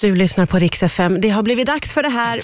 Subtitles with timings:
[0.00, 1.20] Du lyssnar på Rix FM.
[1.20, 2.40] Det har blivit dags för det här.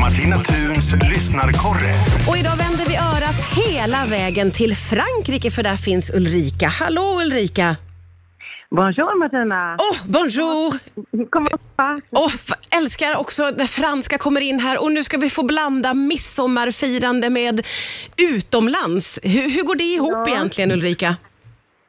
[0.00, 1.94] Martina Thuns lyssnarkorre.
[2.28, 6.68] Och idag vänder vi örat hela vägen till Frankrike för där finns Ulrika.
[6.68, 7.76] Hallå Ulrika!
[8.70, 9.74] Bonjour Martina!
[9.74, 10.74] Oh, bonjour!
[12.34, 17.30] F- älskar också när franska kommer in här och nu ska vi få blanda midsommarfirande
[17.30, 17.66] med
[18.16, 19.18] utomlands.
[19.22, 20.28] Hur, hur går det ihop Ja.
[20.28, 21.16] egentligen Ulrika?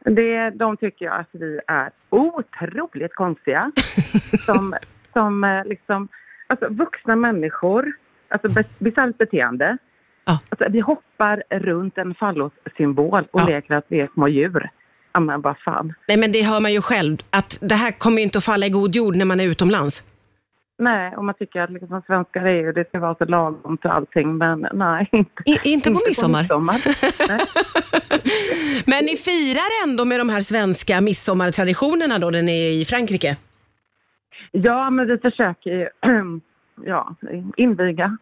[0.06, 3.72] Det, de tycker jag att vi är otroligt konstiga.
[4.46, 4.76] som,
[5.14, 6.08] som eh, liksom,
[6.48, 7.92] alltså vuxna människor,
[8.30, 9.78] alltså bisarrt beteende.
[10.26, 10.40] Ja.
[10.50, 13.46] Alltså, vi hoppar runt en fallossymbol och Ja.
[13.46, 14.70] leker att vi är små djur.
[15.14, 15.94] Ja men vad fan.
[16.08, 18.66] Nej men det hör man ju själv att det här kommer ju inte att falla
[18.66, 20.04] i god jord när man är utomlands.
[20.78, 23.90] Nej, och man tycker att liksom, svenskar är ju, det ska vara så lagom till
[23.90, 25.10] allting, men nej.
[25.12, 26.42] Inte, I, inte på midsommar.
[26.42, 26.82] midsommar.
[27.30, 27.40] Nej.
[28.86, 33.38] Men ni firar ändå med de här svenska midsommartraditionerna då ni är i Frankrike?
[34.52, 35.90] Ja, men vi försöker ju
[36.86, 37.16] ja,
[37.58, 38.18] inviga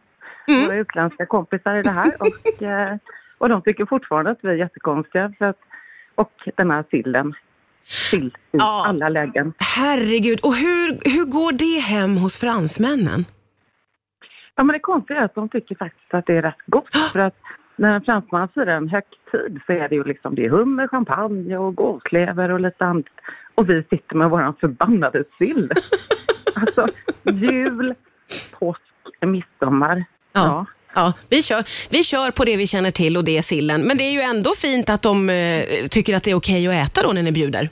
[0.47, 0.65] Mm.
[0.65, 2.11] våra utländska kompisar i det här.
[2.19, 2.95] Och, eh,
[3.37, 5.33] och de tycker fortfarande att vi är jättekonstiga.
[5.37, 5.59] För att,
[6.15, 7.33] och den här sillen.
[7.85, 8.85] Sill i Ja.
[8.87, 9.53] alla lägen.
[9.75, 13.25] Herregud, och hur, hur går det hem hos fransmännen?
[14.55, 16.95] Ja, men det konstiga är att de tycker faktiskt att det är rätt gott.
[17.13, 17.35] För att
[17.75, 21.57] när en fransman firar en högtid så är det ju liksom det är hummer, champagne
[21.57, 23.05] och gåslever och lite annat.
[23.55, 25.71] Och vi sitter med våran förbannade sill.
[26.55, 26.87] alltså
[27.23, 27.93] jul,
[28.59, 28.81] påsk,
[29.21, 30.05] midsommar.
[30.33, 30.65] Ja.
[30.93, 33.81] Ja, vi kör, vi kör på det vi känner till och det är sillen.
[33.81, 36.89] Men det är ju ändå fint att de eh, tycker att det är okej att
[36.89, 37.69] äta då när ni bjuder.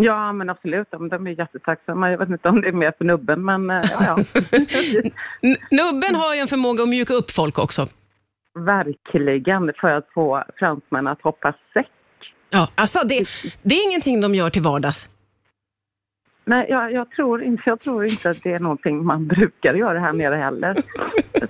[0.00, 0.90] Ja, men absolut.
[0.90, 2.10] De, de är jättetacksamma.
[2.10, 4.16] Jag vet inte om det är mer för nubben, men eh, ja.
[5.70, 7.86] Nubben har ju en förmåga att mjuka upp folk också.
[8.54, 11.90] Verkligen, för att få fransmän att hoppa säck.
[12.50, 13.28] Ja, alltså det,
[13.62, 15.08] det är ingenting de gör till vardags.
[16.44, 20.00] Nej, jag, jag, tror inte, jag tror inte att det är någonting man brukar göra
[20.00, 20.74] här nere heller.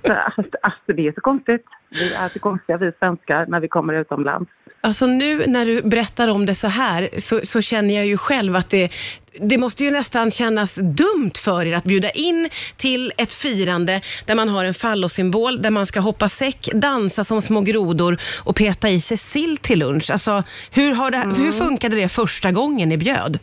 [0.06, 1.64] Så, alltså, alltså, det är så konstigt.
[1.91, 4.50] Vi är så konstiga, vi svenskar, när vi kommer utomlands.
[4.81, 8.56] Alltså nu när du berättar om det så här så, så känner jag ju själv
[8.56, 8.93] att det,
[9.41, 14.34] det måste ju nästan kännas dumt för er att bjuda in till ett firande där
[14.34, 18.89] man har en fallosymbol, där man ska hoppa säck, dansa som små grodor och peta
[18.89, 20.11] i sig sill till lunch.
[20.11, 23.39] Alltså, hur, har det, hur funkade det första gången ni bjöd?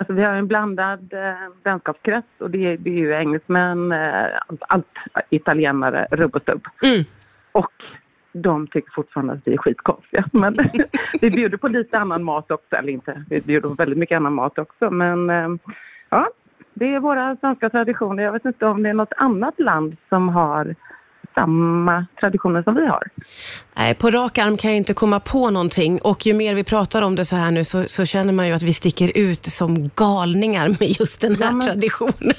[0.00, 3.98] Alltså, vi har en blandad eh, vänskapskrets och det, är- det är ju engelsmän, eh,
[4.48, 4.86] allt, allt
[5.30, 6.62] italienare, rubb och stubb.
[6.82, 7.04] Mm.
[8.42, 10.24] De tycker fortfarande att vi är skitkonstiga.
[10.32, 10.56] Men
[11.20, 14.34] vi bjuder på lite annan mat också, eller inte, vi bjuder på väldigt mycket annan
[14.34, 14.90] mat också.
[14.90, 15.48] Men eh,
[16.10, 16.28] ja,
[16.74, 18.22] det är våra svenska traditioner.
[18.22, 20.74] Jag vet inte om det är något annat land som har
[21.34, 23.02] samma traditioner som vi har.
[23.76, 27.02] Nej, på rak arm kan jag inte komma på någonting och ju mer vi pratar
[27.02, 29.88] om det så här nu så, så känner man ju att vi sticker ut som
[29.96, 32.32] galningar med just den här Ja, men- traditionen.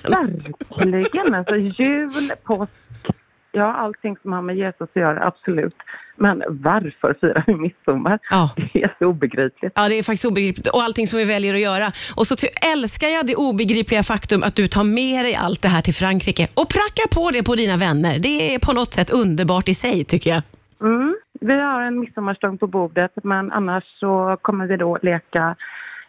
[0.92, 1.34] Verkligen!
[1.36, 2.12] Alltså jul,
[2.44, 2.72] påsk,
[3.52, 5.76] ja allting som har med Jesus att göra, absolut.
[6.16, 8.20] Men varför firar vi midsommar?
[8.30, 8.50] Ja.
[8.56, 9.74] Det är så obegripligt.
[9.76, 10.68] Ja, det är faktiskt obegripligt.
[10.68, 11.92] Och allting som vi väljer att göra.
[12.16, 12.36] Och så
[12.74, 16.48] älskar jag det obegripliga faktum att du tar med dig allt det här till Frankrike
[16.54, 18.20] och prackar på det på dina vänner.
[18.20, 20.42] Det är på något sätt underbart i sig, tycker jag.
[20.82, 21.16] Mm.
[21.42, 25.56] Vi har en midsommarstång på bordet men annars så kommer vi då leka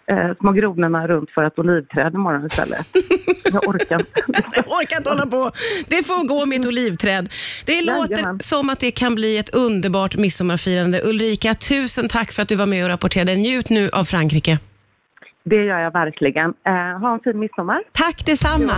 [0.06, 2.86] eh, små grodorna runt för ett olivträd imorgon istället.
[3.52, 4.42] Jag orkar inte.
[4.56, 5.50] Jag orkar inte hålla på.
[5.88, 7.28] Det får gå med ett olivträd.
[7.66, 8.40] Det låter Jajamän.
[8.40, 11.00] som att det kan bli ett underbart midsommarfirande.
[11.04, 13.36] Ulrika, tusen tack för att du var med och rapporterade.
[13.36, 14.58] Njut nu av Frankrike.
[15.44, 16.54] Det gör jag verkligen.
[16.66, 17.82] Eh, ha en fin midsommar.
[17.92, 18.72] Tack detsamma.